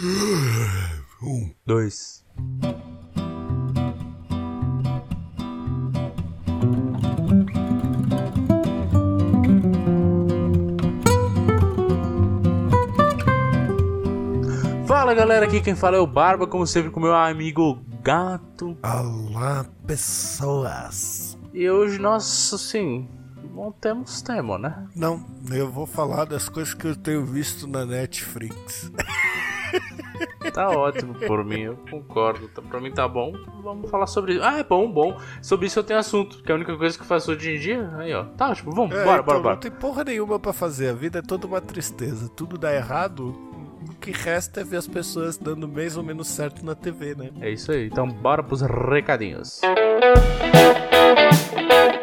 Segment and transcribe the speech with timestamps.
[0.00, 2.24] Um, dois.
[14.86, 18.78] Fala galera, aqui quem fala é o Barba, como sempre com meu amigo Gato.
[18.84, 21.36] Olá, pessoas.
[21.52, 23.08] E hoje nós, assim,
[23.52, 24.86] não temos tema, né?
[24.94, 28.92] Não, eu vou falar das coisas que eu tenho visto na Netflix.
[30.52, 32.48] Tá ótimo por mim, eu concordo.
[32.48, 33.32] Tá, pra mim tá bom.
[33.62, 34.42] Vamos falar sobre isso.
[34.42, 35.16] Ah, é bom, bom.
[35.42, 37.58] Sobre isso eu tenho assunto, que é a única coisa que eu faço hoje em
[37.58, 37.90] dia.
[37.96, 38.24] Aí, ó.
[38.24, 39.54] Tá ótimo, vamos, É, bora, então bora, bora.
[39.54, 42.28] Não tem porra nenhuma pra fazer, a vida é toda uma tristeza.
[42.28, 43.28] Tudo dá errado,
[43.88, 47.30] o que resta é ver as pessoas dando mais ou menos certo na TV, né?
[47.40, 49.60] É isso aí, então bora pros recadinhos.
[51.54, 51.97] Muito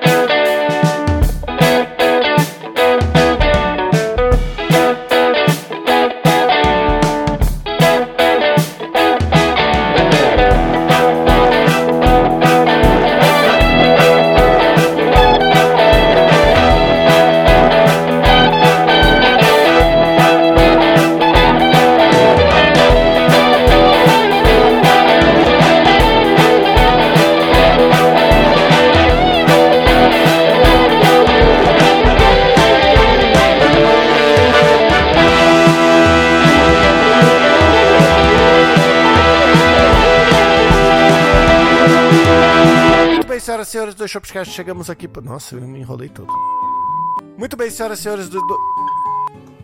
[44.06, 45.08] do Shopcast, chegamos aqui.
[45.08, 46.32] pra- Nossa, eu me enrolei todo.
[47.38, 48.40] Muito bem, senhoras e senhores do.
[48.40, 48.58] do...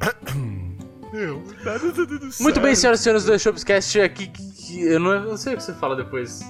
[1.14, 1.76] Meu, tá
[2.40, 5.54] Muito bem, senhoras e senhores do Shopscast, aqui que, que- eu não, eu não sei
[5.54, 6.42] o que você fala depois.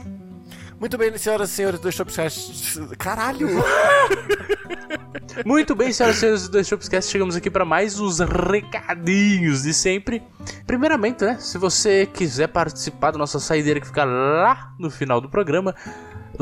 [0.80, 2.80] Muito bem, senhoras e senhores do Shopcast.
[2.98, 3.48] Caralho!
[5.46, 10.22] Muito bem, senhoras e senhores do Shopscast, chegamos aqui para mais uns recadinhos de sempre.
[10.68, 15.30] Primeiramente, né, se você quiser participar da nossa saideira que fica lá no final do
[15.30, 15.74] programa,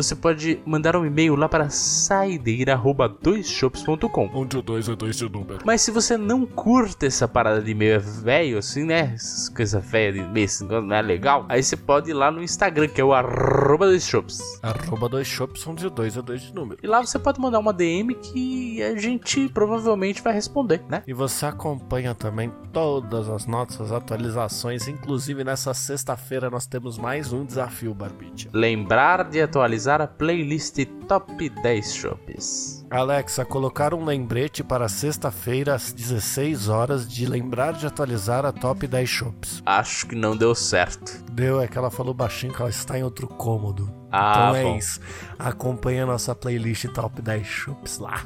[0.01, 4.29] você pode mandar um e-mail lá para saideira@doisshops.com.
[4.33, 5.59] Um de dois é dois de número.
[5.65, 9.11] Mas se você não curte essa parada de e-mail velho, assim, né?
[9.15, 11.45] Essas coisas velhas de e-mail, assim, não é legal.
[11.49, 14.39] Aí você pode ir lá no Instagram, que é o arroba doisshops.
[14.63, 16.79] Arroba dois shops, um de dois é dois de número.
[16.81, 21.03] E lá você pode mandar uma DM que a gente provavelmente vai responder, né?
[21.05, 27.43] E você acompanha também todas as nossas atualizações, inclusive nessa sexta-feira nós temos mais um
[27.43, 28.47] desafio, Barbite.
[28.53, 32.85] Lembrar de atualizar a playlist Top 10 Shops.
[32.91, 38.85] Alexa, colocar um lembrete para sexta-feira às 16 horas de lembrar de atualizar a Top
[38.85, 39.63] 10 Shops.
[39.65, 41.23] Acho que não deu certo.
[41.31, 43.91] Deu, é que ela falou baixinho que ela está em outro cômodo.
[44.11, 44.77] Ah, então é bom.
[44.77, 44.99] isso.
[45.37, 48.23] Acompanha a nossa playlist Top 10 Shops lá,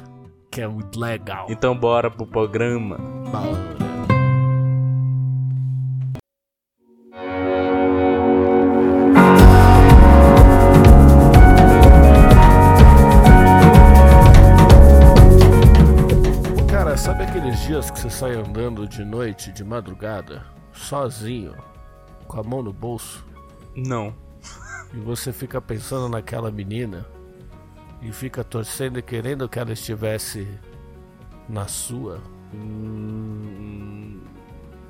[0.50, 1.46] que é muito legal.
[1.48, 2.98] Então bora pro programa.
[2.98, 3.93] Bora.
[19.44, 21.54] Noite, de madrugada, sozinho,
[22.26, 23.24] com a mão no bolso,
[23.76, 24.14] Não.
[24.92, 27.06] e você fica pensando naquela menina
[28.00, 30.48] e fica torcendo e querendo que ela estivesse
[31.48, 32.20] na sua?
[32.54, 34.20] Hum,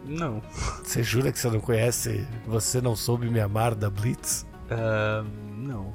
[0.07, 0.43] Não.
[0.83, 4.47] Você jura que você não conhece Você Não Soube Me Amar da Blitz?
[4.71, 5.25] Ah,
[5.57, 5.95] não.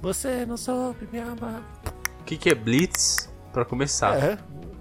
[0.00, 1.62] Você não soube me amar.
[2.20, 3.30] O que, que é Blitz?
[3.52, 4.16] Pra começar.
[4.22, 4.38] É.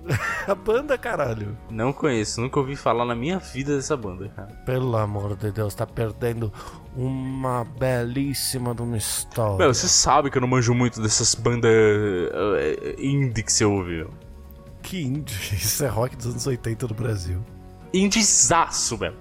[0.47, 1.57] A banda, caralho.
[1.69, 4.49] Não conheço, nunca ouvi falar na minha vida dessa banda, cara.
[4.65, 6.51] Pelo amor de Deus, tá perdendo
[6.95, 9.57] uma belíssima de uma história.
[9.57, 14.07] Meu, você sabe que eu não manjo muito dessas bandas eh, indie que você ouve.
[14.81, 15.33] Que indie.
[15.55, 17.43] Isso é rock dos anos 80 do Brasil.
[17.93, 19.15] Indiezaço, velho.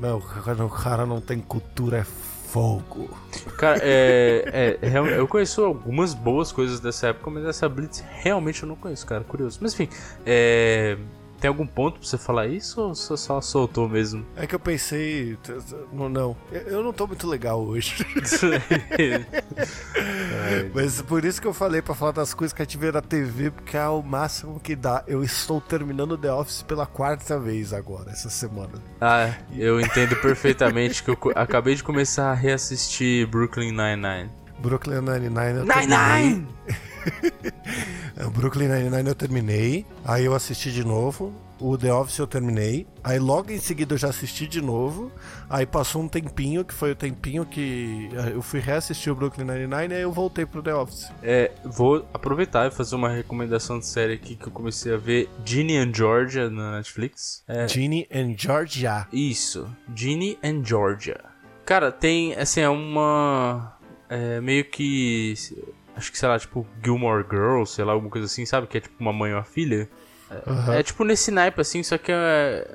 [0.00, 3.08] Não, quando o cara não tem cultura é fogo.
[3.50, 8.68] Cara, é, é, eu conheço algumas boas coisas dessa época, mas essa Blitz realmente eu
[8.68, 9.24] não conheço, cara.
[9.24, 9.58] Curioso.
[9.60, 9.88] Mas enfim,
[10.24, 10.96] é,
[11.42, 14.24] tem algum ponto pra você falar isso ou você só soltou mesmo?
[14.36, 15.36] É que eu pensei.
[15.92, 16.36] Não, não.
[16.50, 18.06] Eu- Eu não tô muito legal hoje.
[20.74, 23.00] Mas por isso que eu falei pra falar das coisas que a gente vê na
[23.00, 25.02] TV, porque é o máximo que dá.
[25.06, 28.72] Eu estou terminando The Office pela quarta vez agora, essa semana.
[29.00, 34.30] ah, eu entendo perfeitamente que eu acabei de começar a reassistir Brooklyn Nine-Nine.
[34.60, 35.58] Brooklyn Nine-Nine.
[35.58, 36.46] eu Nine-Nine!
[38.26, 41.32] O Brooklyn Nine-Nine eu terminei, aí eu assisti de novo.
[41.60, 45.12] O The Office eu terminei, aí logo em seguida eu já assisti de novo.
[45.48, 49.94] Aí passou um tempinho, que foi o tempinho que eu fui reassistir o Brooklyn Nine-Nine,
[49.94, 51.08] aí eu voltei pro The Office.
[51.22, 55.28] É, vou aproveitar e fazer uma recomendação de série aqui que eu comecei a ver:
[55.44, 57.44] Ginny and Georgia na Netflix.
[57.46, 59.06] É, Ginny and Georgia.
[59.12, 61.20] Isso, Ginny and Georgia.
[61.64, 63.78] Cara, tem, assim, é uma.
[64.08, 65.34] É, meio que.
[65.96, 68.66] Acho que, sei lá, tipo Gilmore Girls, sei lá, alguma coisa assim, sabe?
[68.66, 69.88] Que é tipo uma mãe e uma filha.
[70.30, 70.72] É, Uhum.
[70.72, 72.74] é tipo nesse naipe, assim, só que é.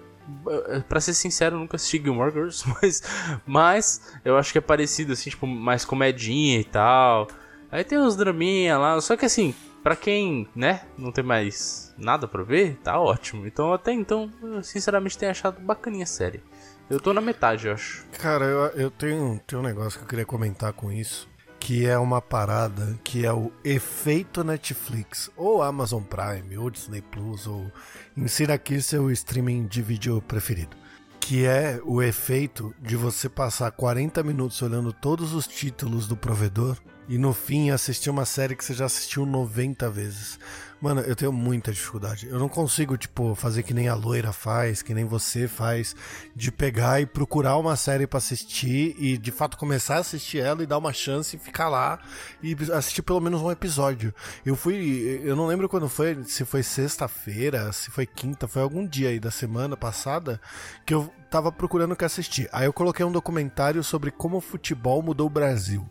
[0.68, 3.02] é, Pra ser sincero, eu nunca assisti Gilmore Girls, mas,
[3.46, 7.28] mas eu acho que é parecido, assim, tipo, mais comedinha e tal.
[7.72, 9.54] Aí tem uns draminha lá, só que assim,
[9.84, 13.46] pra quem, né, não tem mais nada pra ver, tá ótimo.
[13.48, 16.42] Então até então, eu sinceramente tenho achado bacaninha a série.
[16.90, 18.06] Eu tô na metade, eu acho.
[18.20, 21.28] Cara, eu, eu tenho, tenho um negócio que eu queria comentar com isso.
[21.60, 27.48] Que é uma parada que é o efeito Netflix, ou Amazon Prime, ou Disney Plus,
[27.48, 27.72] ou
[28.16, 30.76] insira aqui seu streaming de vídeo preferido.
[31.20, 36.78] Que é o efeito de você passar 40 minutos olhando todos os títulos do provedor
[37.08, 40.40] e no fim assistir uma série que você já assistiu 90 vezes.
[40.80, 42.28] Mano, eu tenho muita dificuldade.
[42.28, 45.96] Eu não consigo, tipo, fazer que nem a loira faz, que nem você faz,
[46.36, 50.62] de pegar e procurar uma série pra assistir e de fato começar a assistir ela
[50.62, 51.98] e dar uma chance e ficar lá
[52.44, 54.14] e assistir pelo menos um episódio.
[54.46, 58.86] Eu fui, eu não lembro quando foi, se foi sexta-feira, se foi quinta, foi algum
[58.86, 60.40] dia aí da semana passada
[60.86, 62.48] que eu tava procurando o que assistir.
[62.52, 65.90] Aí eu coloquei um documentário sobre como o futebol mudou o Brasil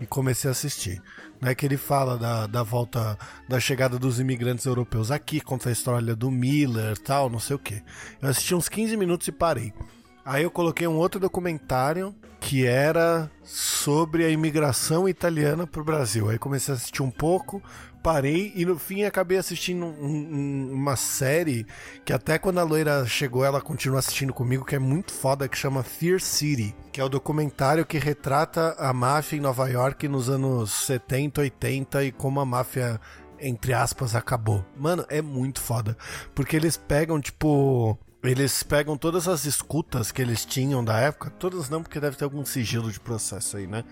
[0.00, 1.02] e comecei a assistir.
[1.40, 3.18] Né, que ele fala da, da volta,
[3.48, 7.58] da chegada dos imigrantes europeus aqui, conta a história do Miller tal, não sei o
[7.58, 7.82] que.
[8.20, 9.72] Eu assisti uns 15 minutos e parei.
[10.24, 16.28] Aí eu coloquei um outro documentário que era sobre a imigração italiana pro Brasil.
[16.28, 17.62] Aí comecei a assistir um pouco,
[18.02, 21.66] parei e no fim acabei assistindo um- um- uma série
[22.04, 25.56] que até quando a loira chegou ela continua assistindo comigo, que é muito foda, que
[25.56, 30.28] chama Fear City, que é o documentário que retrata a máfia em Nova York nos
[30.28, 33.00] anos 70, 80 e como a máfia
[33.42, 34.64] entre aspas acabou.
[34.76, 35.96] Mano, é muito foda,
[36.34, 41.70] porque eles pegam tipo eles pegam todas as escutas que eles tinham da época, todas
[41.70, 43.84] não, porque deve ter algum sigilo de processo aí, né?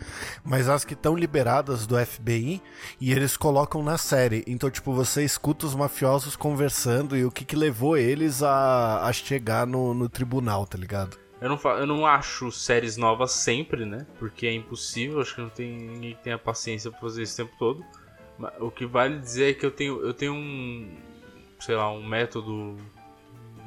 [0.45, 2.61] Mas as que estão liberadas do FBI
[3.01, 4.45] e eles colocam na série.
[4.47, 9.13] Então, tipo, você escuta os mafiosos conversando e o que, que levou eles a, a
[9.13, 11.17] chegar no, no tribunal, tá ligado?
[11.41, 14.07] Eu não, eu não acho séries novas sempre, né?
[14.19, 17.47] Porque é impossível, acho que não tem ninguém que tenha paciência pra fazer isso o
[17.47, 17.85] tempo todo.
[18.37, 20.97] Mas o que vale dizer é que eu tenho, eu tenho um,
[21.61, 22.77] sei lá, um método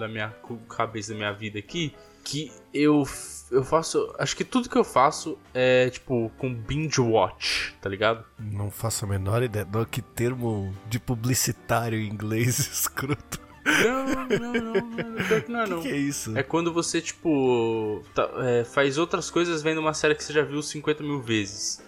[0.02, 0.34] da minha
[0.70, 1.94] cabeça, da minha vida aqui,
[2.24, 3.04] que eu,
[3.52, 8.24] eu faço, acho que tudo que eu faço é, tipo, com binge watch, tá ligado?
[8.40, 9.68] Não faço a menor ideia.
[9.72, 13.40] Não, que termo de publicitário em inglês escroto.
[13.64, 15.82] Não, não, não, não, que não é O não.
[15.82, 16.36] que, que é isso?
[16.38, 20.42] É quando você, tipo, tá- é, faz outras coisas vendo uma série que você já
[20.44, 21.82] viu 50 mil vezes.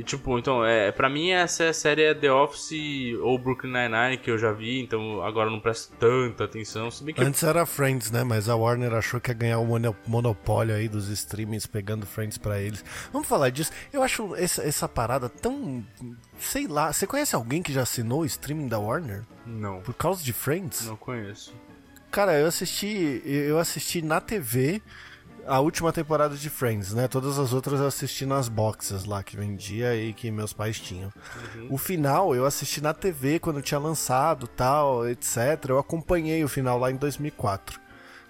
[0.00, 2.72] E, tipo, então, é, pra mim essa série é The Office
[3.22, 6.90] ou Brooklyn Nine-Nine, que eu já vi, então agora não presto tanta atenção.
[6.90, 8.24] Se bem que Antes era Friends, né?
[8.24, 12.38] Mas a Warner achou que ia ganhar o mono- monopólio aí dos streamings, pegando Friends
[12.38, 12.82] pra eles.
[13.12, 13.72] Vamos falar disso.
[13.92, 15.84] Eu acho essa, essa parada tão.
[16.38, 16.90] Sei lá.
[16.90, 19.22] Você conhece alguém que já assinou o streaming da Warner?
[19.44, 20.86] Não, Por causa de Friends?
[20.86, 21.52] não conheço.
[22.10, 23.20] Cara, eu assisti.
[23.24, 24.80] Eu assisti na TV
[25.46, 27.08] a última temporada de Friends, né?
[27.08, 31.12] Todas as outras eu assisti nas boxes lá que vendia e que meus pais tinham.
[31.68, 35.36] O final eu assisti na TV quando tinha lançado, tal, etc.
[35.68, 37.80] Eu acompanhei o final lá em 2004,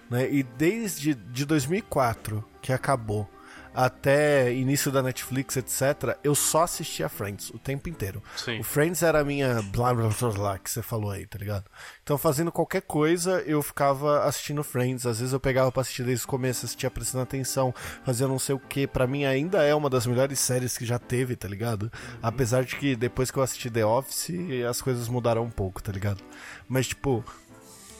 [0.09, 0.31] né?
[0.31, 3.29] E desde de 2004 que acabou
[3.73, 6.17] até início da Netflix, etc.
[6.23, 8.21] Eu só assistia Friends o tempo inteiro.
[8.35, 8.59] Sim.
[8.59, 11.65] O Friends era a minha blá blá blá blá que você falou aí, tá ligado?
[12.03, 15.05] Então fazendo qualquer coisa, eu ficava assistindo Friends.
[15.05, 17.73] Às vezes eu pegava pra assistir desde o começo, assistia prestando atenção,
[18.03, 18.85] fazia não sei o que.
[18.87, 21.91] Pra mim ainda é uma das melhores séries que já teve, tá ligado?
[22.21, 24.31] Apesar de que depois que eu assisti The Office,
[24.69, 26.23] as coisas mudaram um pouco, tá ligado?
[26.67, 27.23] Mas tipo,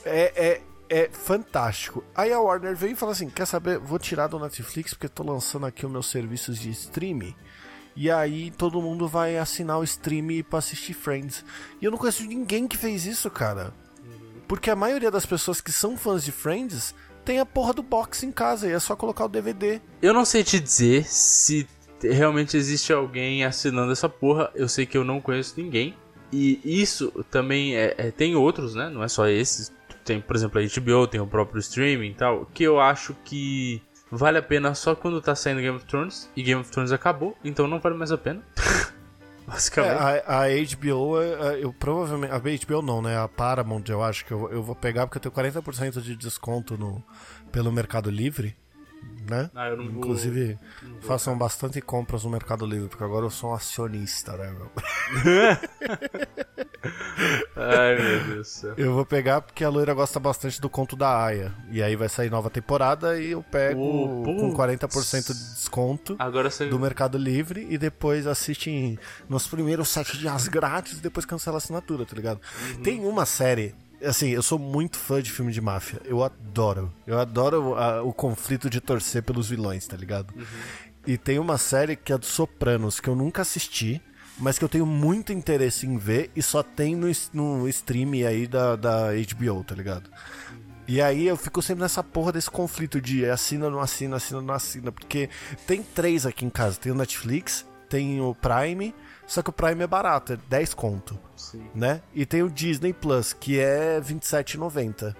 [0.05, 0.61] é, é,
[0.91, 2.03] é fantástico.
[2.13, 3.79] Aí a Warner vem e fala assim: quer saber?
[3.79, 7.33] Vou tirar do Netflix porque tô lançando aqui os meus serviços de streaming.
[7.95, 11.43] E aí todo mundo vai assinar o stream pra assistir Friends.
[11.81, 13.73] E eu não conheço ninguém que fez isso, cara.
[14.47, 16.93] Porque a maioria das pessoas que são fãs de Friends
[17.23, 19.79] tem a porra do box em casa e é só colocar o DVD.
[20.01, 21.67] Eu não sei te dizer se
[22.01, 24.49] realmente existe alguém assinando essa porra.
[24.55, 25.95] Eu sei que eu não conheço ninguém.
[26.33, 28.89] E isso também é, é- tem outros, né?
[28.89, 29.71] Não é só esses.
[30.03, 32.45] Tem, por exemplo, a HBO, tem o próprio streaming e tal.
[32.53, 33.81] Que eu acho que
[34.11, 36.29] vale a pena só quando tá saindo Game of Thrones.
[36.35, 38.43] E Game of Thrones acabou, então não vale mais a pena.
[39.51, 39.93] basicamente.
[39.93, 42.33] É, a, a HBO, é, é, eu provavelmente.
[42.33, 43.17] A HBO não, né?
[43.17, 46.77] A Paramount, eu acho que eu, eu vou pegar porque eu tenho 40% de desconto
[46.77, 47.03] no,
[47.51, 48.55] pelo Mercado Livre.
[49.29, 49.49] Né?
[49.55, 53.25] Ah, eu não vou- Inclusive, não vou, façam bastante compras no Mercado Livre, porque agora
[53.25, 54.71] eu sou um acionista, né, meu?
[57.55, 58.73] Ai, meu Deus do céu.
[58.77, 61.53] Eu vou pegar porque a loira gosta bastante do conto da Aya.
[61.69, 64.55] E aí vai sair nova temporada e eu pego Oh, com putz.
[64.57, 66.67] 40% de desconto Agora você.
[66.67, 68.97] do Mercado Livre e depois assiste em-
[69.29, 72.39] nos primeiros sete dias grátis e depois cancela a assinatura, tá ligado?
[72.83, 73.75] Tem uma série.
[74.03, 76.01] Assim, eu sou muito fã de filme de máfia.
[76.05, 76.91] Eu adoro.
[77.05, 80.33] Eu adoro a- o conflito de torcer pelos vilões, tá ligado?
[81.05, 84.01] E tem uma série que é do Sopranos, que eu nunca assisti,
[84.39, 88.47] mas que eu tenho muito interesse em ver e só tem no, no stream aí
[88.47, 90.09] da, da HBO, tá ligado?
[90.87, 94.53] E aí eu fico sempre nessa porra desse conflito de assina, não assina, assina, não
[94.53, 94.91] assina.
[94.91, 95.29] Porque
[95.67, 96.77] tem três aqui em casa.
[96.79, 98.93] Tem o Netflix, tem o Prime,
[99.31, 101.65] só que o Prime é barato, é 10 conto, Sim.
[101.73, 102.01] né?
[102.13, 105.15] E tem o Disney Plus, que é R$27,90.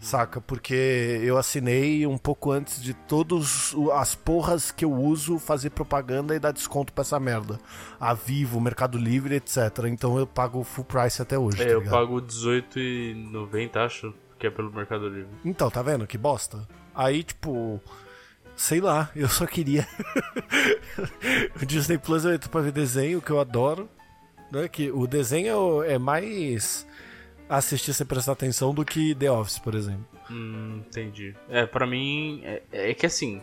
[0.00, 0.40] Saca?
[0.40, 6.34] Porque eu assinei um pouco antes de todas as porras que eu uso fazer propaganda
[6.34, 7.60] e dar desconto pra essa merda.
[8.00, 9.84] A Vivo, Mercado Livre, etc.
[9.86, 11.62] Então eu pago full price até hoje.
[11.62, 15.28] É, tá eu pago R$18,90, acho, que é pelo Mercado Livre.
[15.44, 16.08] Então, tá vendo?
[16.08, 16.66] Que bosta.
[16.92, 17.80] Aí, tipo.
[18.56, 19.86] Sei lá, eu só queria.
[21.60, 23.88] o Disney Plus eu entro pra ver desenho, que eu adoro.
[24.50, 24.68] Né?
[24.68, 26.86] Que o desenho é mais
[27.48, 30.06] assistir sem prestar atenção do que The Office, por exemplo.
[30.30, 31.34] Hum, entendi.
[31.48, 33.42] É, pra mim, é, é que assim,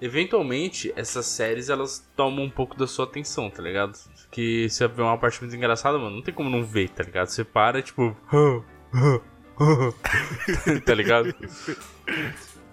[0.00, 3.98] eventualmente essas séries elas tomam um pouco da sua atenção, tá ligado?
[4.30, 7.28] Que você vê uma parte muito engraçada, mano, não tem como não ver, tá ligado?
[7.28, 8.16] Você para, tipo.
[10.84, 11.34] tá ligado?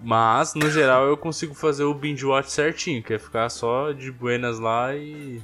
[0.02, 4.12] Mas, no geral, eu consigo fazer o binge watch certinho, que é ficar só de
[4.12, 5.42] buenas lá e.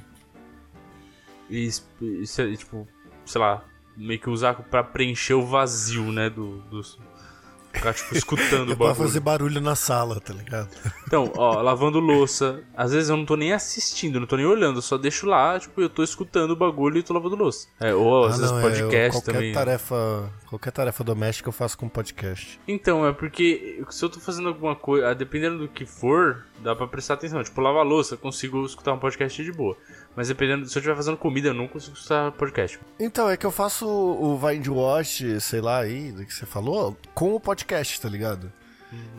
[1.50, 1.68] E,
[2.00, 2.86] e, tipo,
[3.26, 3.62] sei lá,
[3.96, 6.30] meio que usar pra preencher o vazio, né?
[6.30, 6.58] Do.
[6.70, 6.98] dos
[7.72, 10.68] ficar, tipo, escutando o É pra fazer barulho na sala, tá ligado?
[11.06, 12.62] Então, ó, lavando louça.
[12.74, 15.58] Às vezes eu não tô nem assistindo, não tô nem olhando, eu só deixo lá,
[15.58, 17.68] tipo, eu tô escutando o bagulho e tô lavando louça.
[17.80, 19.52] É, ou às Ah, vezes não, é, podcast qualquer também.
[19.52, 22.60] Tarefa, qualquer tarefa doméstica eu faço com podcast.
[22.68, 26.86] Então, é porque se eu tô fazendo alguma coisa, dependendo do que for, dá pra
[26.86, 27.42] prestar atenção.
[27.42, 29.76] Tipo, lavar louça, eu consigo escutar um podcast de boa.
[30.14, 32.78] Mas dependendo, se eu estiver fazendo comida, eu não consigo escutar podcast.
[33.00, 36.96] Então, é que eu faço o Vine Watch, sei lá aí, do que você falou,
[37.14, 38.52] com o podcast, tá ligado?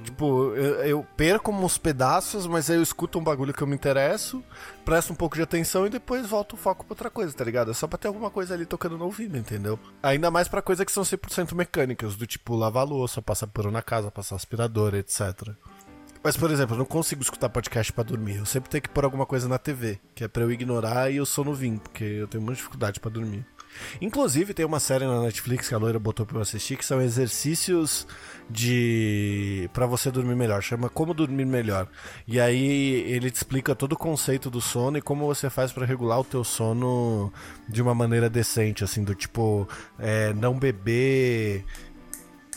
[0.04, 3.76] Tipo, eu, eu perco uns pedaços, mas aí eu escuto um bagulho que eu me
[3.76, 4.44] interesso,
[4.84, 7.72] presto um pouco de atenção e depois volto o foco pra outra coisa, tá ligado?
[7.72, 9.80] É só pra ter alguma coisa ali tocando no ouvido, entendeu?
[10.02, 13.82] Ainda mais pra coisas que são 100% mecânicas, do tipo lavar louça, passar pano na
[13.82, 15.54] casa, passar aspirador, etc.
[16.24, 18.38] Mas, por exemplo, eu não consigo escutar podcast pra dormir.
[18.38, 21.20] Eu sempre tenho que pôr alguma coisa na TV, que é pra eu ignorar e
[21.20, 23.46] o sono vir, porque eu tenho muita dificuldade pra dormir.
[24.02, 27.02] Inclusive, tem uma série na Netflix que a loira botou pra eu assistir, que são
[27.02, 28.08] exercícios
[28.50, 29.70] de.
[29.74, 30.62] pra você dormir melhor.
[30.62, 31.88] Chama Como Dormir Melhor.
[32.28, 35.86] E aí ele te explica todo o conceito do sono e como você faz pra
[35.86, 37.32] regular o teu sono
[37.68, 39.68] de uma maneira decente, assim, do tipo,
[40.00, 41.66] é, não beber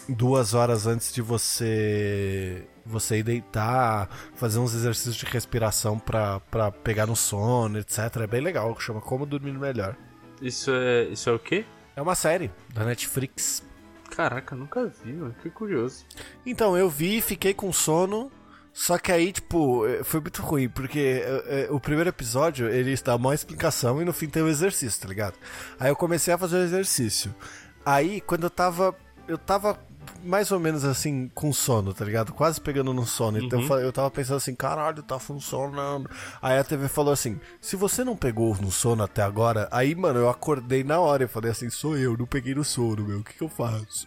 [0.09, 6.41] duas horas antes de você você ir deitar, fazer uns exercícios de respiração pra
[6.85, 7.99] pegar no sono, etc.
[8.23, 9.97] É bem legal, chama Como Dormir Melhor.
[10.41, 11.05] Isso é.
[11.05, 11.65] Isso é o quê?
[11.95, 13.63] É uma série da Netflix.
[14.11, 15.35] Caraca, nunca vi, mano.
[15.43, 16.05] Que curioso.
[16.45, 18.31] Então, eu vi, fiquei com sono,
[18.73, 22.95] só que aí, tipo, eh, foi muito ruim, porque eh, eh, o primeiro episódio, ele
[22.97, 25.35] dá uma explicação e no fim tem o exercício, tá ligado?
[25.81, 27.35] Aí eu comecei a fazer o exercício.
[27.85, 28.95] Aí, quando eu tava.
[29.29, 29.79] Eu tava
[30.23, 32.33] mais ou menos assim, com sono, tá ligado?
[32.33, 33.39] Quase pegando no sono.
[33.39, 36.09] Então eu fa- eu tava pensando assim, caralho, tá funcionando.
[36.41, 40.21] Aí a TV falou assim: se você não pegou no sono até agora, aí, mano,
[40.21, 41.25] eu acordei na hora.
[41.25, 44.07] Eu falei assim: sou eu, não peguei no sono, meu, o que, que eu faço?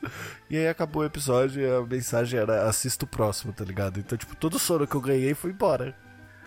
[0.49, 3.99] E aí acabou o episódio e a mensagem era: assista o próximo, tá ligado?
[3.99, 5.95] Então, tipo, todo sono que eu ganhei foi embora.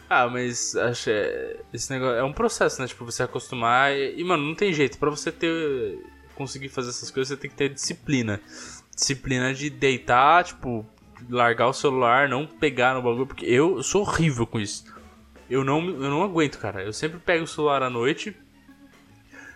[0.09, 2.87] Ah, mas acho é, esse negócio é um processo, né?
[2.87, 4.99] Tipo, você acostumar e, e, mano, não tem jeito.
[4.99, 5.99] Pra você ter
[6.35, 8.41] conseguir fazer essas coisas, você tem que ter disciplina.
[8.95, 10.87] Disciplina de deitar, tipo,
[11.29, 14.85] largar o celular, não pegar no bagulho, porque eu sou horrível com isso.
[15.49, 16.83] Eu não, eu não aguento, cara.
[16.83, 18.35] Eu sempre pego o celular à noite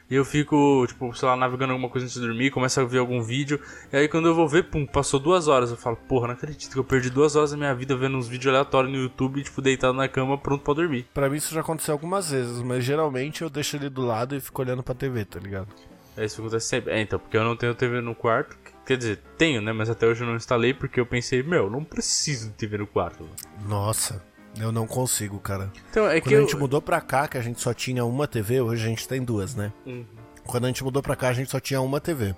[0.09, 2.99] e eu fico, tipo, sei lá, navegando alguma coisa antes de dormir, começo a ver
[2.99, 3.61] algum vídeo.
[3.93, 5.71] E aí quando eu vou ver, pum, passou duas horas.
[5.71, 8.29] Eu falo, porra, não acredito que eu perdi duas horas da minha vida vendo uns
[8.29, 11.07] vídeos aleatórios no YouTube, tipo, deitado na cama, pronto pra dormir.
[11.13, 14.41] Pra mim isso já aconteceu algumas vezes, mas geralmente eu deixo ele do lado e
[14.41, 15.69] fico olhando pra TV, tá ligado?
[16.17, 16.93] É isso que acontece sempre.
[16.93, 18.57] É, então, porque eu não tenho TV no quarto.
[18.85, 19.73] Quer dizer, tenho, né?
[19.73, 22.87] Mas até hoje eu não instalei porque eu pensei, meu, não preciso de TV no
[22.87, 23.29] quarto.
[23.67, 24.23] Nossa.
[24.59, 25.71] Eu não consigo, cara.
[25.91, 26.43] Então, é Quando que a eu...
[26.43, 29.23] gente mudou pra cá, que a gente só tinha uma TV, hoje a gente tem
[29.23, 29.73] duas, né?
[29.85, 30.07] Uhum.
[30.47, 32.35] Quando a gente mudou pra cá, a gente só tinha uma TV.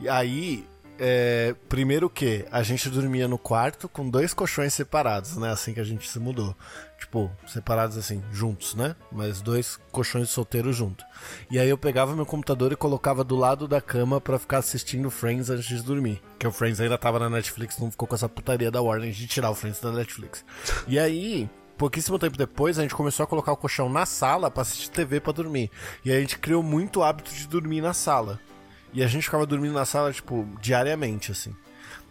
[0.00, 0.66] E aí,
[0.98, 5.50] é, primeiro que a gente dormia no quarto com dois colchões separados, né?
[5.50, 6.56] Assim que a gente se mudou.
[6.98, 8.94] Tipo, separados assim, juntos, né?
[9.10, 11.04] Mas dois colchões solteiros juntos.
[11.50, 15.10] E aí eu pegava meu computador e colocava do lado da cama pra ficar assistindo
[15.10, 16.22] Friends antes de dormir.
[16.38, 19.26] Que o Friends ainda tava na Netflix, não ficou com essa putaria da Warner de
[19.26, 20.44] tirar o Friends da Netflix.
[20.86, 21.48] E aí,
[21.78, 25.18] pouquíssimo tempo depois, a gente começou a colocar o colchão na sala pra assistir TV
[25.18, 25.70] pra dormir.
[26.04, 28.38] E aí a gente criou muito hábito de dormir na sala.
[28.94, 31.54] E a gente ficava dormindo na sala, tipo, diariamente, assim.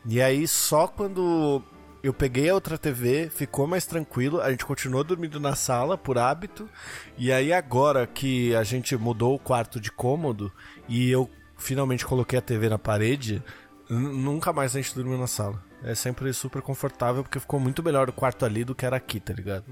[0.05, 1.63] E aí, só quando
[2.03, 6.17] eu peguei a outra TV, ficou mais tranquilo, a gente continuou dormindo na sala, por
[6.17, 6.69] hábito.
[7.17, 10.51] E aí, agora que a gente mudou o quarto de cômodo
[10.89, 13.41] e eu finalmente coloquei a TV na parede,
[13.89, 15.63] nunca mais a gente dormiu na sala.
[15.81, 19.19] É sempre super confortável, porque ficou muito melhor o quarto ali do que era aqui,
[19.21, 19.63] tá ligado?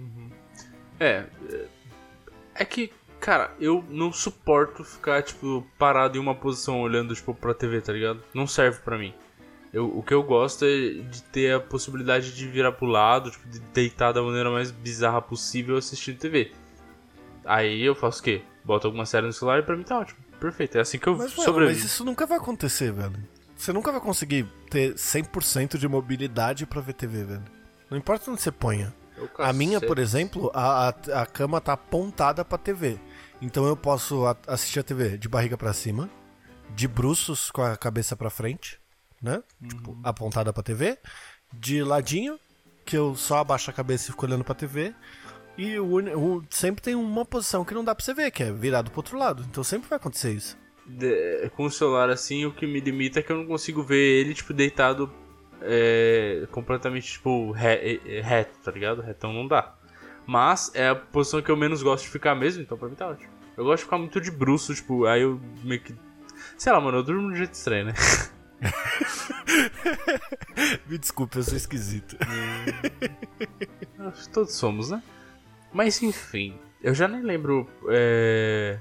[0.98, 1.66] É, é-
[2.56, 7.54] é que, cara, eu não suporto ficar, tipo, parado em uma posição olhando, tipo, pra
[7.54, 8.22] TV, tá ligado?
[8.34, 9.14] Não serve pra mim.
[9.72, 13.48] Eu, o que eu gosto é de ter a possibilidade de virar pro lado, tipo,
[13.48, 16.52] de deitar da maneira mais bizarra possível assistindo TV.
[17.46, 18.42] Aí eu faço o quê?
[18.66, 20.20] Boto alguma série no celular e pra mim tá ótimo.
[20.40, 21.80] Perfeito, é assim que eu Mas, mano, sobrevivo.
[21.80, 23.16] mas isso nunca vai acontecer, velho.
[23.56, 27.44] Você nunca vai conseguir ter 100% de mobilidade pra ver TV, velho.
[27.90, 28.94] Não importa onde você ponha.
[29.38, 33.00] A minha, por exemplo, a, a, a cama tá apontada pra TV.
[33.42, 36.10] Então eu posso a- assistir a TV de barriga pra cima,
[36.76, 38.80] de bruços com a cabeça pra frente,
[39.22, 39.42] né?
[39.68, 40.98] Tipo, apontada pra TV,
[41.54, 42.40] de ladinho,
[42.86, 44.94] que eu só abaixo a cabeça e fico olhando pra TV.
[45.58, 48.52] E o, o- sempre tem uma posição que não dá pra você ver, que é
[48.52, 49.44] virado pro outro lado.
[49.50, 50.58] Então sempre vai acontecer isso.
[50.86, 53.98] De- com o celular assim, o que me limita é que eu não consigo ver
[54.20, 55.12] ele, tipo, deitado
[55.62, 59.02] é, completamente, tipo, re- reto, tá ligado?
[59.02, 59.74] Retão não dá.
[60.26, 63.08] Mas é a posição que eu menos gosto de ficar mesmo, então pra mim tá
[63.08, 63.30] ótimo.
[63.58, 65.94] Eu gosto de ficar muito de bruço, tipo, aí eu meio que.
[66.58, 67.94] Sei lá, mano, eu durmo de um jeito estranho, né?
[70.88, 72.16] Me desculpe, eu sou esquisito.
[74.34, 75.02] Todos somos, né?
[75.74, 77.68] Mas enfim, eu já nem lembro.
[77.90, 78.78] É...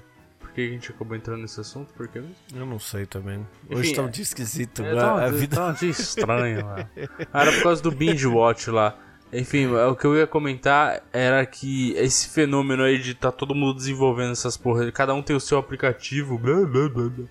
[0.50, 1.94] Por que a gente acabou entrando nesse assunto?
[1.94, 2.34] Por mesmo?
[2.52, 3.46] Eu não sei também.
[3.68, 4.82] Enfim, Hoje tá um é- dia esquisito.
[4.84, 5.56] É, tá, um- a vida.
[5.56, 6.88] tá um dia estranho lá.
[7.32, 8.98] Ah, Era por causa do binge watch lá.
[9.32, 13.76] Enfim, o que eu ia comentar era que esse fenômeno aí de tá todo mundo
[13.76, 17.26] desenvolvendo essas porra, cada um tem o seu aplicativo, blá blá blá blá.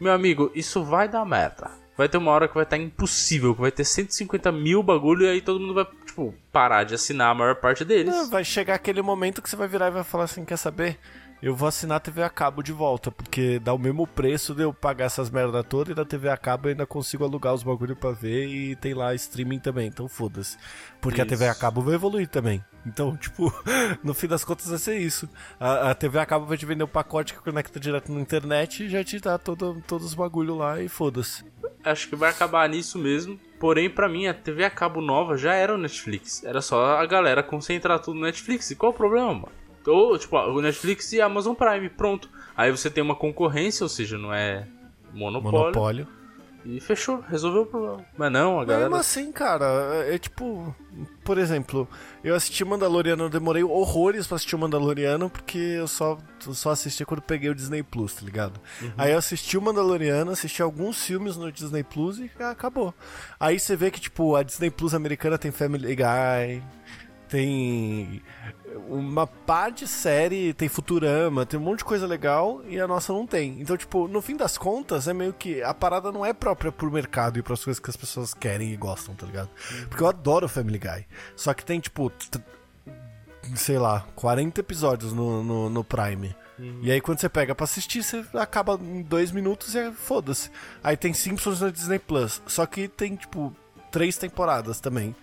[0.00, 1.70] Meu amigo, isso vai dar merda.
[1.94, 5.28] Vai ter uma hora que vai estar impossível, que vai ter 150 mil bagulho e
[5.28, 8.14] aí todo mundo vai, tipo, parar de assinar a maior parte deles.
[8.14, 10.98] Não, vai chegar aquele momento que você vai virar e vai falar assim: quer saber?
[11.42, 14.62] Eu vou assinar a TV a cabo de volta, porque dá o mesmo preço de
[14.62, 17.62] eu pagar essas merda toda e na TV a cabo eu ainda consigo alugar os
[17.62, 20.56] bagulho pra ver e tem lá streaming também, então foda-se.
[21.00, 21.30] Porque a Isso.
[21.30, 22.64] TV a cabo vai evoluir também.
[22.86, 23.52] Então, tipo,
[24.02, 25.28] no fim das contas vai ser isso.
[25.60, 28.84] A, a TV a cabo vai te vender um pacote que conecta direto na internet
[28.84, 31.44] e já te dá todo, todos os bagulho lá e foda-se.
[31.84, 33.38] Acho que vai acabar nisso mesmo.
[33.60, 36.42] Porém, pra mim, a TV a cabo nova já era o Netflix.
[36.44, 38.70] Era só a galera concentrar tudo no Netflix.
[38.70, 39.65] E qual o problema, mano?
[39.86, 42.28] Ou, tipo, o Netflix e a Amazon Prime, pronto.
[42.56, 44.66] Aí você tem uma concorrência, ou seja, não é
[45.12, 45.58] monopólio.
[45.58, 46.08] Monopólio.
[46.68, 48.04] E fechou, resolveu o problema.
[48.18, 48.86] Mas não, a galera.
[48.86, 49.64] Mesmo assim, cara,
[50.04, 50.74] é é tipo.
[51.22, 51.88] Por exemplo,
[52.24, 57.04] eu assisti Mandaloriano, eu demorei horrores pra assistir o Mandaloriano, porque eu só, só assisti
[57.04, 58.58] quando peguei o Disney Plus, tá ligado?
[58.98, 62.92] Aí eu assisti o Mandaloriano, assisti alguns filmes no Disney Plus e acabou.
[63.38, 66.62] Aí você vê que, tipo, a Disney Plus americana tem Family Guy,
[67.28, 68.22] tem
[68.88, 73.12] uma pá de série, tem Futurama, tem um monte de coisa legal e a nossa
[73.12, 73.60] não tem.
[73.60, 76.90] Então, tipo, no fim das contas, é meio que a parada não é própria pro
[76.90, 79.50] mercado e pras coisas que as pessoas querem e gostam, tá ligado?
[79.88, 81.06] Porque eu adoro Family Guy.
[81.34, 82.12] Só que tem, tipo,
[83.54, 86.34] sei lá, 40 episódios no, no, no Prime.
[86.80, 90.50] E aí quando você pega pra assistir, você acaba em dois minutos e é- foda-se.
[90.82, 92.40] Aí tem Simpsons no Disney Plus.
[92.46, 93.54] Só que tem, tipo,
[93.92, 95.14] três temporadas também.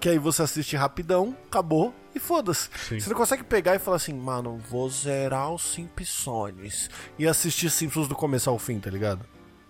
[0.00, 2.70] Que aí você assiste rapidão, acabou e foda-se.
[2.98, 8.08] Você não consegue pegar e falar assim, mano, vou zerar os Simpsons e assistir Simpsons
[8.08, 9.24] do começo ao fim, tá ligado?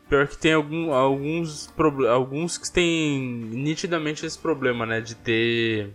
[0.08, 1.72] Pior que tem algum, alguns,
[2.08, 5.00] alguns que têm nitidamente esse problema, né?
[5.00, 5.94] De ter.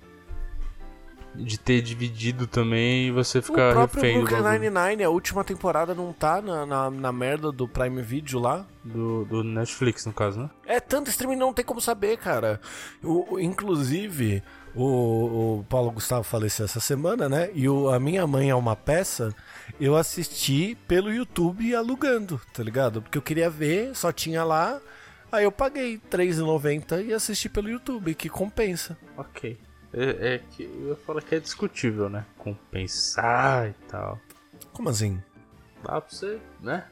[1.37, 5.09] De ter dividido também e você O ficar próprio refém do, Brooklyn bagulho, Nine-Nine, a
[5.09, 8.65] última temporada não tá na, na, na merda do Prime Video lá?
[8.83, 10.49] do, do Netflix, no caso, né?
[10.65, 12.61] É tanto streaming não tem como saber, cara.
[13.03, 14.43] O, o- inclusive,
[14.75, 17.49] o, o Paulo Gustavo faleceu essa semana, né?
[17.53, 19.33] E o, a minha mãe é uma peça.
[19.79, 23.01] Eu assisti pelo YouTube alugando, tá ligado?
[23.01, 24.79] Porque eu queria ver, só tinha lá.
[25.31, 28.95] Aí eu paguei R$3,90 e assisti pelo YouTube, que compensa.
[29.17, 29.57] Ok.
[29.97, 32.25] É, é que eu falo que é discutível, né?
[32.37, 34.19] Compensar e tal.
[34.73, 35.21] Como assim?
[35.81, 36.83] Dá pra você, né?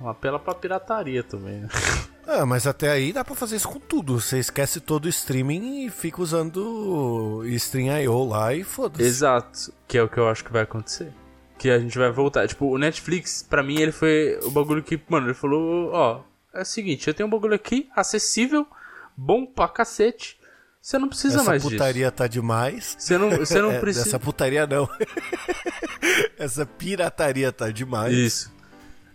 [0.00, 1.68] Uma apela pra pirataria também, né?
[2.26, 4.18] Ah, mas até aí dá pra fazer isso com tudo.
[4.18, 9.02] Você esquece todo o streaming e fica usando Stream.io lá e foda-se.
[9.02, 11.12] Exato, que é o que eu acho que vai acontecer.
[11.58, 12.48] Que a gente vai voltar.
[12.48, 16.22] Tipo, o Netflix, pra mim, ele foi o bagulho que, mano, ele falou: Ó,
[16.54, 18.66] é o seguinte, eu tenho um bagulho aqui, acessível,
[19.14, 20.38] bom pra cacete.
[20.84, 21.72] Você não precisa Essa mais disso.
[21.74, 22.94] putaria tá demais.
[22.98, 24.06] Você não, você não É, precisa.
[24.06, 24.86] Essa putaria não.
[26.38, 28.12] Essa pirataria tá demais.
[28.12, 28.52] Isso.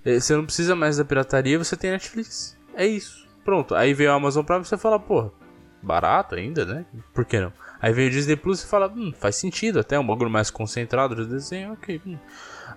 [0.03, 2.57] É, Você não precisa mais da pirataria, você tem Netflix.
[2.73, 3.27] É isso.
[3.45, 3.75] Pronto.
[3.75, 5.31] Aí veio a Amazon Prime e você fala, porra,
[5.79, 6.85] barato ainda, né?
[7.13, 7.53] Por que não?
[7.79, 11.15] Aí veio o Disney Plus e fala, hum, faz sentido, até um bagulho mais concentrado
[11.15, 12.01] de desenho, ok.
[12.03, 12.17] hum.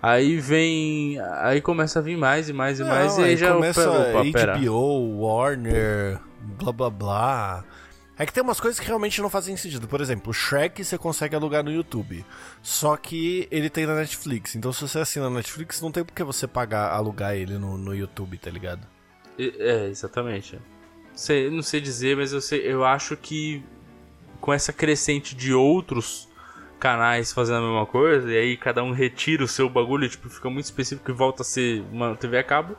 [0.03, 1.19] Aí vem.
[1.41, 4.21] Aí começa a vir mais e mais e mais, Não, e aí já começa opa,
[4.21, 4.59] opa.
[4.59, 6.19] HBO, Warner,
[6.59, 7.65] blá blá blá.
[8.23, 9.89] É que tem umas coisas que realmente não fazem sentido.
[9.89, 12.25] Por exemplo, o Shrek você consegue alugar no YouTube.
[12.63, 14.55] Só que ele tem na Netflix.
[14.55, 17.77] Então se você assina na Netflix, não tem por que você pagar, alugar ele no,
[17.77, 18.87] no YouTube, tá ligado?
[19.37, 20.57] É, exatamente.
[21.13, 23.61] Sei, não sei dizer, mas eu, sei, eu acho que
[24.41, 26.29] com essa crescente de outros
[26.79, 30.49] canais fazendo a mesma coisa, e aí cada um retira o seu bagulho, tipo, fica
[30.49, 32.77] muito específico e volta a ser uma TV a cabo,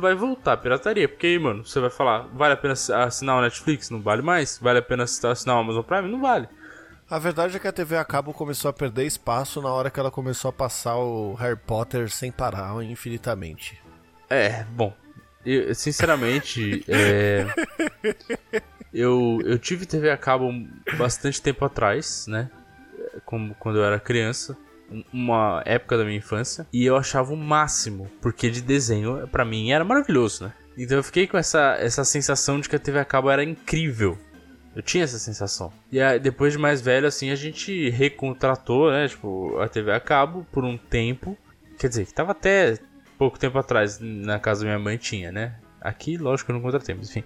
[0.00, 1.08] vai voltar a pirataria.
[1.08, 3.90] Porque aí, mano, você vai falar, vale a pena assinar o Netflix?
[3.90, 4.58] Não vale mais?
[4.58, 6.08] Vale a pena assinar o Amazon Prime?
[6.08, 6.48] Não vale.
[7.08, 10.00] A verdade é que a TV a cabo começou a perder espaço na hora que
[10.00, 13.80] ela começou a passar o Harry Potter sem parar infinitamente.
[14.28, 14.92] É, bom.
[15.44, 17.46] Eu, sinceramente, é,
[18.92, 20.50] eu, eu tive TV a cabo
[20.96, 22.50] bastante tempo atrás, né?
[23.26, 24.56] Como quando eu era criança.
[24.90, 26.66] Um- Uma época da minha infância.
[26.72, 28.08] E eu achava o máximo.
[28.20, 30.52] Porque de desenho, pra mim, era maravilhoso, né?
[30.76, 34.18] Então eu fiquei com essa, essa sensação de que a TV a cabo era incrível.
[34.74, 35.72] Eu tinha essa sensação.
[35.92, 39.06] E aí, depois de mais velho, assim, a gente recontratou, né?
[39.06, 41.38] Tipo, a TV a cabo por um tempo.
[41.78, 42.76] Quer dizer, que tava até
[43.16, 45.54] pouco tempo atrás na casa da minha mãe tinha, né?
[45.80, 47.22] Aqui, lógico, eu não contratei, mas enfim.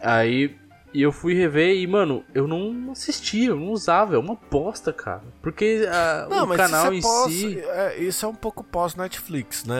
[0.00, 0.56] Aí
[0.92, 4.92] e eu fui rever e, mano, eu não assistia, eu não usava, é uma bosta,
[4.92, 5.22] cara.
[5.42, 7.60] Porque ah, Não, o canal em é pós, si.
[7.60, 9.76] é, isso é um pouco pós-Netflix, né?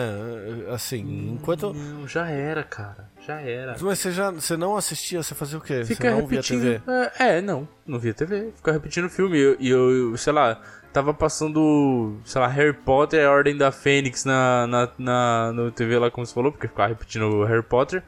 [0.71, 1.73] Assim, enquanto.
[1.73, 3.09] Não, já era, cara.
[3.25, 3.71] Já era.
[3.71, 5.83] Mas você já você não assistia, você fazia o quê?
[5.83, 6.61] Fica você não via repetindo.
[6.61, 6.81] TV?
[7.19, 8.51] É, é, não, não via TV.
[8.55, 9.37] Fica repetindo filme.
[9.37, 10.61] E eu, eu, eu, sei lá,
[10.93, 15.71] tava passando, sei lá, Harry Potter e a Ordem da Fênix na, na, na no
[15.71, 18.03] TV lá, como você falou, porque ficava repetindo o Harry Potter.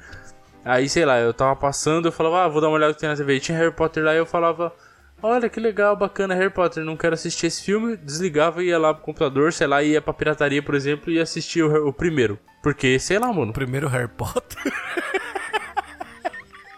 [0.64, 3.10] Aí, sei lá, eu tava passando, eu falava, ah, vou dar uma olhada que tem
[3.10, 3.36] na TV.
[3.36, 4.74] E tinha Harry Potter lá e eu falava,
[5.22, 7.98] olha que legal, bacana Harry Potter, não quero assistir esse filme.
[7.98, 11.66] Desligava e ia lá pro computador, sei lá, ia pra pirataria, por exemplo, e assistia
[11.66, 12.38] o, o primeiro.
[12.62, 13.52] Porque, sei lá, mano.
[13.52, 14.72] Primeiro Harry Potter.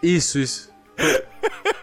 [0.02, 0.73] Isso, isso.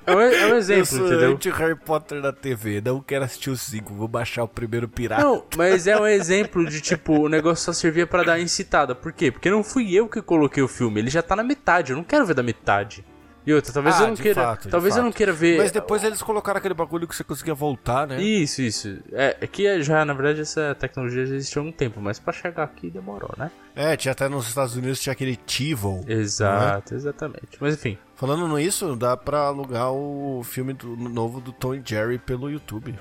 [0.06, 1.32] É um, é um Eu exemplo, sou entendeu?
[1.34, 5.24] anti-Harry Potter na TV, não quero assistir o 5, vou baixar o primeiro pirata.
[5.24, 8.96] Não, mas é um exemplo de tipo, o negócio só servia pra dar incitada.
[8.96, 9.32] Por quê?
[9.32, 12.04] Porque não fui eu que coloquei o filme, ele já tá na metade, eu não
[12.04, 13.06] quero ver da metade.
[13.44, 14.42] E outra, talvez Ah, eu não queira.
[14.42, 15.18] fato, talvez eu não fato.
[15.18, 15.58] queira ver.
[15.58, 18.22] Mas depois eles colocaram aquele bagulho que você conseguia voltar, né?
[18.22, 19.00] Isso, isso.
[19.12, 22.32] É, é que já, na verdade, essa tecnologia já existe há um tempo, mas pra
[22.32, 23.50] chegar aqui demorou, né?
[23.76, 26.06] É, tinha até nos Estados Unidos tinha aquele TiVo.
[26.08, 27.58] Exato, exatamente.
[27.60, 27.98] Mas enfim.
[28.22, 32.94] Falando nisso, dá pra alugar o filme do- novo do Tom e Jerry pelo YouTube.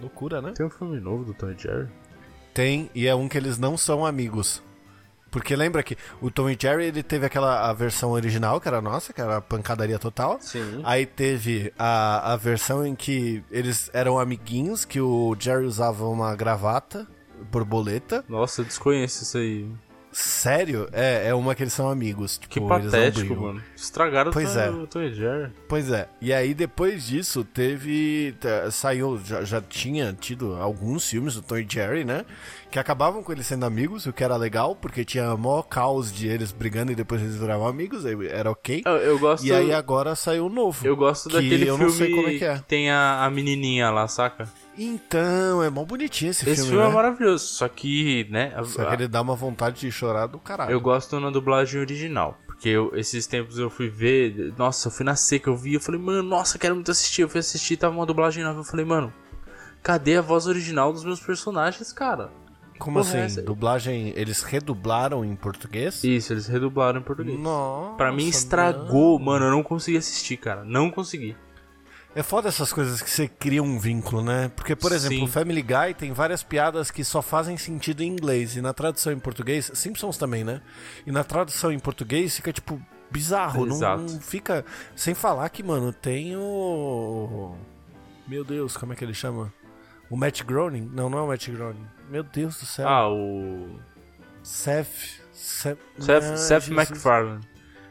[0.00, 0.52] Loucura, né?
[0.54, 1.88] Tem um filme novo do Tom e Jerry?
[2.54, 4.62] Tem, e é um que eles não são amigos.
[5.32, 8.80] Porque lembra que o Tom e Jerry ele teve aquela a versão original, que era
[8.80, 10.38] nossa, que era a pancadaria total.
[10.40, 10.80] Sim.
[10.84, 16.36] Aí teve a, a versão em que eles eram amiguinhos, que o Jerry usava uma
[16.36, 17.04] gravata,
[17.50, 18.24] borboleta.
[18.28, 19.68] Nossa, eu desconheço isso aí.
[20.12, 20.88] Sério?
[20.92, 22.38] É, é uma que eles são amigos.
[22.38, 23.62] Tipo, Que patético, mano.
[23.76, 24.70] Estragaram Pois o é.
[24.70, 25.52] O Tom e Jerry.
[25.68, 26.08] Pois é.
[26.20, 28.34] E aí depois disso teve.
[28.70, 32.24] Saiu, já, já tinha tido alguns filmes do Tom e Jerry, né?
[32.70, 36.28] Que acabavam com eles sendo amigos, o que era legal, porque tinha mó caos de
[36.28, 38.82] eles brigando e depois eles viravam amigos, aí era ok.
[38.84, 39.46] Eu, eu gosto.
[39.46, 40.86] E aí agora saiu o novo.
[40.86, 42.58] Eu gosto que daquele eu filme é que é.
[42.66, 44.48] tem a, a menininha lá, saca?
[44.78, 46.94] Então, é mó bonitinho esse, Esse filme, filme é né?
[46.94, 50.70] maravilhoso, só que, né, a- Só que ele dá uma vontade de chorar do caralho.
[50.70, 52.38] eu gosto na dublagem original.
[52.46, 55.80] Porque eu- esses tempos eu fui ver, nossa, eu fui na seca, eu vi, eu
[55.80, 57.22] falei, mano, nossa, quero muito assistir.
[57.22, 59.12] Eu fui assistir, tava uma dublagem nova, eu falei, mano,
[59.82, 62.30] cadê a voz original dos meus personagens, cara?
[62.78, 63.32] Como porra é assim?
[63.40, 63.42] essa?
[63.42, 66.02] Dublagem, eles redublaram em português?
[66.04, 67.38] Isso, eles redublaram em português.
[67.38, 67.96] Nossa.
[67.96, 71.36] Pra mim estragou, mano, eu não consegui assistir, cara, não consegui.
[72.14, 74.50] É foda essas coisas que você cria um vínculo, né?
[74.56, 75.24] Porque, por exemplo, Sim.
[75.24, 78.56] o Family Guy tem várias piadas que só fazem sentido em inglês.
[78.56, 80.62] E na tradução em português, Simpsons também, né?
[81.06, 83.66] E na tradução em português fica, tipo, bizarro.
[83.66, 84.64] Não, não fica.
[84.96, 87.54] Sem falar que, mano, tem o.
[88.26, 89.52] Meu Deus, como é que ele chama?
[90.10, 90.90] O Matt Groening?
[90.92, 91.86] Não, não é o Matt Groening.
[92.10, 92.88] Meu Deus do céu.
[92.88, 93.78] Ah, o.
[94.42, 95.20] Seth.
[95.30, 96.68] Seth, Seth, Seth.
[96.68, 97.42] MacFarlane.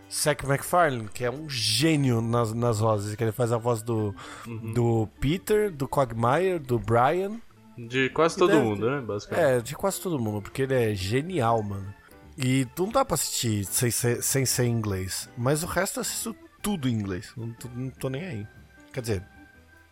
[0.10, 3.16] Seth MacFarlane, que é um gênio nas, nas vozes.
[3.16, 4.16] Que ele faz a voz do,
[4.48, 4.74] Uhum.
[4.74, 7.40] do Peter, do Cogmeyer, do Brian.
[7.78, 9.02] De quase todo deve- mundo, né?
[9.02, 9.46] Basicamente.
[9.46, 11.94] É, de quase todo mundo, porque ele é genial, mano.
[12.38, 15.30] E não dá pra assistir sem ser, sem ser em inglês.
[15.38, 17.32] Mas o resto eu assisto tudo em inglês.
[17.36, 18.48] Não tô, não tô nem aí.
[18.94, 19.24] Quer dizer,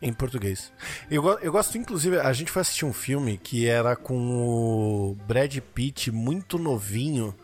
[0.01, 0.71] em português.
[1.11, 5.55] Eu, eu gosto, inclusive, a gente foi assistir um filme que era com o Brad
[5.73, 7.35] Pitt muito novinho.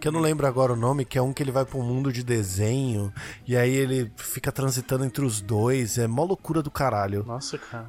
[0.00, 1.82] Que eu não lembro agora o nome, que é um que ele vai pra um
[1.82, 3.12] mundo de desenho.
[3.46, 5.98] E aí ele fica transitando entre os dois.
[5.98, 7.24] É mó loucura do caralho.
[7.26, 7.86] Nossa, cara.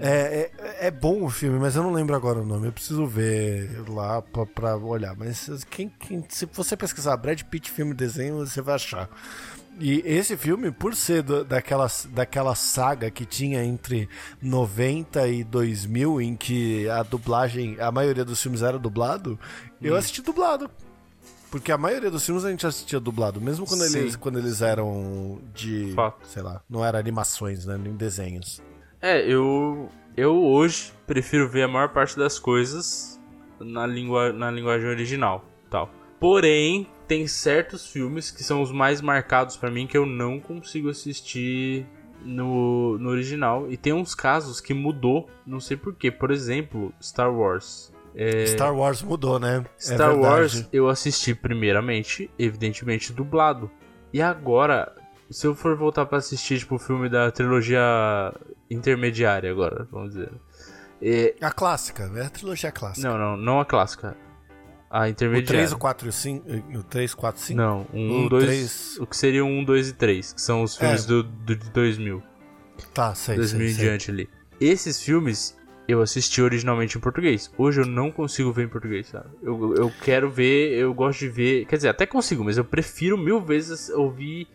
[0.00, 2.68] É, é, é bom o filme, mas eu não lembro agora o nome.
[2.68, 5.14] Eu preciso ver lá pra, pra olhar.
[5.16, 9.08] Mas quem, quem- se você pesquisar Brad Pitt filme desenho, você vai achar.
[9.78, 14.08] E esse filme, por ser do- daquela, daquela saga que tinha entre
[14.40, 19.38] 90 e 2000, em que a dublagem, a maioria dos filmes era dublado,
[19.82, 20.70] eu assisti dublado.
[21.54, 24.00] Porque a maioria dos filmes a gente assistia dublado, mesmo quando, Sim.
[24.00, 25.92] eles, quando eles eram de.
[25.94, 26.26] Fato.
[26.26, 27.78] sei lá, não eram animações, né?
[27.80, 28.60] Nem desenhos.
[29.00, 29.88] É, eu.
[30.16, 33.20] Eu hoje prefiro ver a maior parte das coisas
[33.60, 35.44] na, língua, na linguagem original.
[35.70, 35.88] tal.
[36.18, 40.90] Porém, tem certos filmes que são os mais marcados pra mim que eu não consigo
[40.90, 41.86] assistir
[42.24, 43.70] no, no original.
[43.70, 46.10] E tem uns casos que mudou, não sei porquê.
[46.10, 47.92] Por exemplo, Star Wars.
[48.14, 49.64] É, Star Wars mudou, né?
[49.76, 50.16] É Star verdade.
[50.26, 53.70] Wars eu assisti primeiramente, evidentemente, dublado.
[54.12, 54.94] E agora,
[55.30, 57.80] se eu for voltar pra assistir, tipo, o filme da trilogia
[58.70, 60.30] intermediária agora, vamos dizer.
[61.02, 63.08] É, A clássica, é a trilogia clássica.
[63.08, 64.16] não, não, não a clássica.
[64.90, 65.74] A o 3, intermediária.
[65.74, 66.46] o 4 e o 5.
[66.78, 67.60] O 3, 4 e 5?
[67.60, 70.76] Não, um, O dois, três- o que seria um, dois e três, que são os
[70.76, 71.08] filmes É.
[71.08, 72.22] do, do de 2000,
[72.92, 73.84] Tá, sei, 2000 sei, sei.
[73.84, 74.30] diante ali.
[74.60, 77.50] Esses filmes eu assisti originalmente em português.
[77.56, 79.28] Hoje eu não consigo ver em português, sabe?
[79.42, 81.66] Eu, eu quero ver, eu gosto de ver.
[81.66, 84.48] Quer dizer, até consigo, mas eu prefiro mil vezes ouvir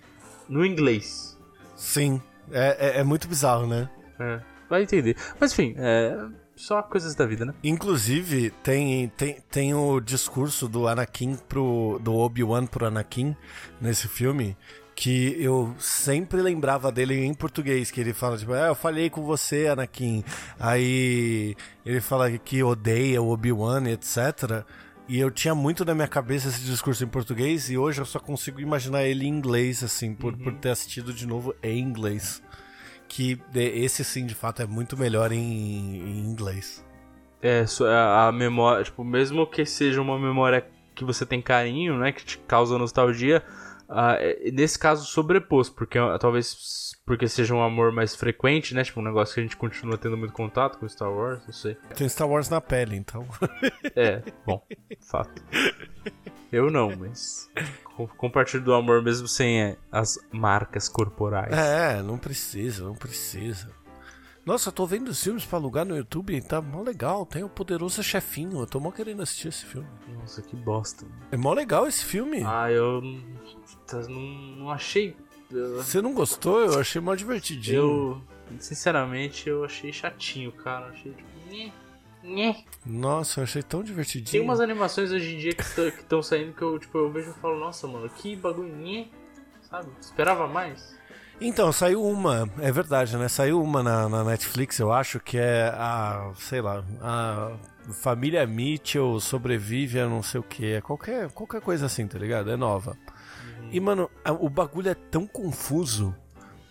[0.47, 1.37] no inglês.
[1.75, 3.89] Sim, é, é, é muito bizarro, né?
[4.19, 5.15] É, vai entender.
[5.39, 6.17] Mas enfim, é.
[6.59, 7.53] Só coisas da vida, né?
[7.63, 11.97] Inclusive, tem, tem, tem o discurso do Anakin pro.
[12.03, 13.33] do Obi-Wan pro Anakin
[13.79, 14.57] nesse filme.
[15.01, 19.23] Que eu sempre lembrava dele em português, que ele fala, tipo, é, eu falei com
[19.23, 20.25] você, Anakin.
[20.59, 24.65] Aí ele fala que odeia o Obi-Wan, etc.
[25.07, 28.19] E eu tinha muito na minha cabeça esse discurso em português, e hoje eu só
[28.19, 32.43] consigo imaginar ele em inglês, assim, por, por ter assistido de novo em inglês.
[33.07, 36.85] Que esse sim, de fato, é muito melhor em, em inglês.
[37.41, 42.11] É, a, a memória, tipo, mesmo que seja uma memória que você tem carinho, né,
[42.11, 43.41] que te causa nostalgia,
[44.19, 48.99] é- nesse caso sobrepôs, porque ah, talvez porque seja um amor mais frequente, né, tipo,
[48.99, 51.75] um negócio que a gente continua tendo muito contato com Star Wars, não sei.
[51.95, 53.25] Tem Star Wars na pele, então.
[53.95, 54.63] É, bom,
[55.09, 55.41] fato.
[56.51, 57.49] Eu não, mas
[57.83, 61.51] com- compartilho do amor mesmo sem é, as marcas corporais.
[61.51, 63.69] É, não precisa, não precisa.
[64.45, 67.25] Nossa, eu tô vendo os filmes pra alugar no YouTube e tá mó legal.
[67.25, 68.59] Tem o Poderoso Chefinho.
[68.59, 69.87] Eu tô mó querendo assistir esse filme.
[70.19, 71.05] Nossa, que bosta.
[71.31, 72.43] É mó legal esse filme.
[72.45, 73.01] Ah, eu
[73.85, 74.21] tá, não,
[74.57, 75.15] não achei.
[75.49, 76.59] Você não gostou?
[76.61, 77.77] Eu achei mó divertidinho.
[77.77, 78.21] Eu,
[78.59, 80.87] sinceramente, eu achei chatinho, cara.
[80.87, 81.29] Eu achei tipo.
[82.85, 84.31] Nossa, eu achei tão divertidinho.
[84.31, 87.33] Tem umas animações hoje em dia que estão saindo que eu, tipo, eu vejo e
[87.33, 88.73] falo, nossa, mano, que bagulho.
[89.69, 89.89] Sabe?
[90.01, 90.98] Esperava mais.
[91.41, 93.27] Então, saiu uma, é verdade, né?
[93.29, 97.51] Saiu uma na, na Netflix, eu acho, que é a, sei lá, a
[97.93, 100.73] família Mitchell sobrevive a não sei o que.
[100.73, 102.51] É qualquer, qualquer coisa assim, tá ligado?
[102.51, 102.97] É nova.
[103.71, 106.13] E, mano, a- o bagulho é tão confuso.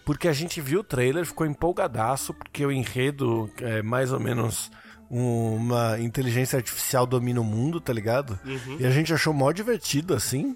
[0.04, 4.70] Porque a gente viu o trailer, ficou empolgadaço, porque o enredo é mais ou menos
[5.10, 8.38] uma inteligência artificial domina o mundo, tá ligado?
[8.80, 10.54] E a gente achou mó divertido, assim.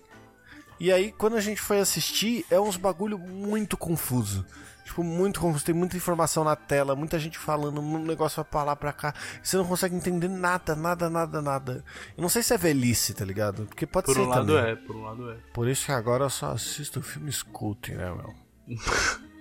[0.83, 4.45] E aí, quando a gente foi assistir, é uns bagulho muito confuso.
[4.85, 5.65] Tipo, muito confuso.
[5.65, 9.15] Tem muita informação na tela, muita gente falando, um negócio pra lá, pra cá.
[9.41, 11.85] Você não consegue entender nada, nada, nada, nada.
[12.17, 13.65] Eu não sei se é velhice, tá ligado?
[13.67, 14.73] Porque pode Por ser um lado também.
[14.73, 15.37] é, por um lado é.
[15.55, 18.35] Por isso que agora eu só assisto filmes cult, né, meu?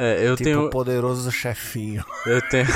[0.00, 0.70] É, eu Tipo tenho.
[0.70, 2.04] Poderoso Chefinho.
[2.24, 2.66] Eu tenho.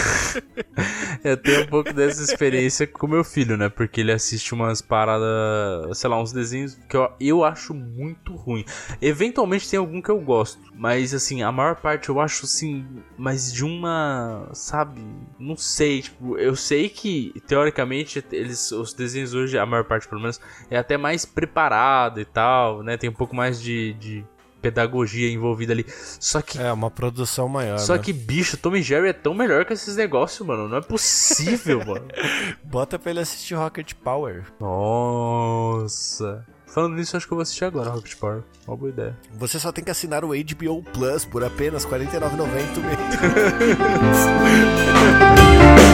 [1.23, 3.69] eu tenho um pouco dessa experiência com meu filho, né?
[3.69, 8.65] Porque ele assiste umas paradas, sei lá, uns desenhos que eu, eu acho muito ruim.
[9.01, 12.85] Eventualmente tem algum que eu gosto, mas assim, a maior parte eu acho assim,
[13.17, 15.01] mas de uma, sabe?
[15.39, 20.21] Não sei, tipo, eu sei que teoricamente eles os desenhos hoje, a maior parte pelo
[20.21, 22.97] menos, é até mais preparado e tal, né?
[22.97, 24.25] Tem um pouco mais de, de
[24.63, 25.85] pedagogia envolvida ali.
[26.21, 26.59] Só que.
[26.59, 27.79] É, uma produção maior.
[27.79, 27.99] Só né?
[27.99, 30.69] que, bicho, Tom e Jerry é tão melhor que esses negócios, mano.
[30.69, 32.07] Não é possível, mano.
[32.63, 34.45] Bota pra ele assistir Rocket Power.
[34.61, 36.47] Nossa.
[36.67, 38.43] Falando nisso, acho que eu vou assistir agora Rocket Power.
[38.67, 39.19] Uma boa ideia.
[39.35, 42.47] Você só tem que assinar o HBO Plus por apenas R$ 49,90
[42.83, 43.03] mês.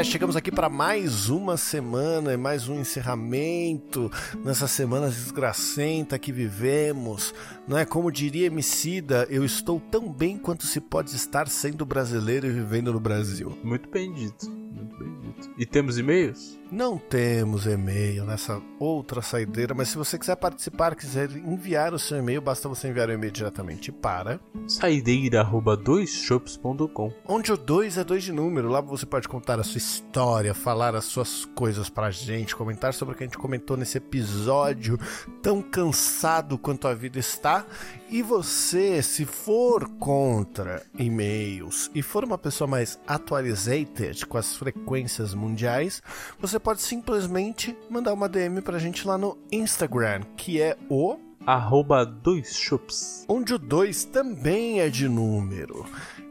[0.00, 4.10] Shopscast, chegamos aqui para mais uma semana e mais um encerramento
[4.44, 7.34] nessa semana desgracenta que vivemos.
[7.66, 12.46] Não é como diria Emicida, eu estou tão bem quanto se pode estar sendo brasileiro
[12.46, 13.56] e vivendo no Brasil.
[13.62, 14.50] Muito bem dito.
[14.50, 15.50] Muito bem dito.
[15.58, 16.59] E temos e-mails?
[16.70, 22.18] Não temos e-mail nessa outra saideira, mas se você quiser participar, quiser enviar o seu
[22.18, 28.30] e-mail, basta você enviar o e-mail diretamente para Saideira.doisshops.com onde o 2 é 2 de
[28.32, 28.68] número.
[28.68, 33.14] Lá você pode contar a sua história, falar as suas coisas pra gente, comentar sobre
[33.14, 34.96] o que a gente comentou nesse episódio
[35.42, 37.66] tão cansado quanto a vida está.
[38.08, 45.34] E você, se for contra e-mails e for uma pessoa mais atualizated com as frequências
[45.34, 46.02] mundiais,
[46.40, 52.04] você pode simplesmente mandar uma DM pra gente lá no Instagram, que é o Arroba
[52.04, 53.24] doisshops.
[53.28, 55.86] onde o 2 também é de número.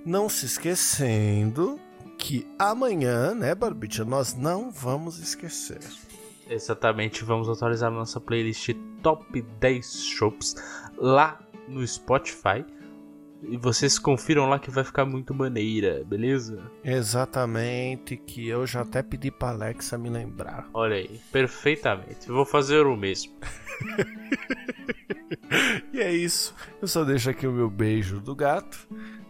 [0.05, 1.79] Não se esquecendo
[2.17, 5.79] que amanhã, né, Barbicha, nós não vamos esquecer.
[6.49, 8.69] Exatamente, vamos atualizar nossa playlist
[9.01, 10.55] Top 10 Shops
[10.97, 12.65] lá no Spotify.
[13.43, 16.61] E vocês confiram lá que vai ficar muito maneira, beleza?
[16.83, 20.67] Exatamente, que eu já até pedi pra Alexa me lembrar.
[20.73, 22.27] Olha aí, perfeitamente.
[22.27, 23.33] Vou fazer o mesmo.
[25.93, 26.55] E é isso.
[26.81, 28.87] Eu só deixo aqui o meu beijo do gato.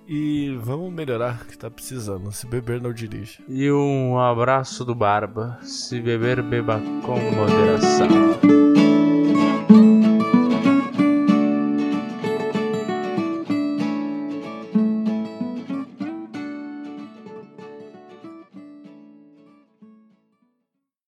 [0.08, 2.32] E vamos melhorar, que tá precisando.
[2.32, 3.44] Se beber, não dirige.
[3.48, 5.60] E um abraço do Barba.
[5.62, 8.49] Se beber, beba com moderação.